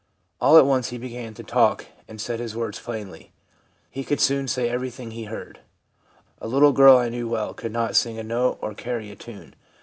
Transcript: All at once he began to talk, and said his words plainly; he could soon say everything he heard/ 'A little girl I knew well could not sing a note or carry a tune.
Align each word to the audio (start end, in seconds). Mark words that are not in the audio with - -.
All 0.39 0.57
at 0.57 0.65
once 0.65 0.89
he 0.89 0.97
began 0.97 1.35
to 1.35 1.43
talk, 1.43 1.85
and 2.07 2.19
said 2.19 2.39
his 2.39 2.55
words 2.55 2.79
plainly; 2.79 3.31
he 3.91 4.03
could 4.03 4.19
soon 4.19 4.47
say 4.47 4.67
everything 4.67 5.11
he 5.11 5.25
heard/ 5.25 5.59
'A 6.41 6.47
little 6.47 6.73
girl 6.73 6.97
I 6.97 7.09
knew 7.09 7.29
well 7.29 7.53
could 7.53 7.71
not 7.71 7.95
sing 7.95 8.17
a 8.17 8.23
note 8.23 8.57
or 8.63 8.73
carry 8.73 9.11
a 9.11 9.15
tune. 9.15 9.53